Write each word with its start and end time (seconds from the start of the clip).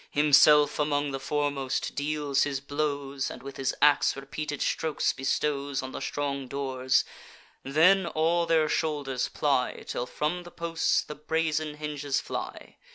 Himself, 0.09 0.79
among 0.79 1.11
the 1.11 1.19
foremost, 1.19 1.93
deals 1.93 2.41
his 2.41 2.59
blows, 2.59 3.29
And 3.29 3.43
with 3.43 3.57
his 3.57 3.75
ax 3.83 4.15
repeated 4.15 4.59
strokes 4.59 5.13
bestows 5.13 5.83
On 5.83 5.91
the 5.91 5.99
strong 5.99 6.47
doors; 6.47 7.05
then 7.61 8.07
all 8.07 8.47
their 8.47 8.67
shoulders 8.67 9.27
ply, 9.27 9.83
Till 9.85 10.07
from 10.07 10.41
the 10.41 10.49
posts 10.49 11.03
the 11.03 11.13
brazen 11.13 11.75
hinges 11.75 12.19
fly. 12.19 12.77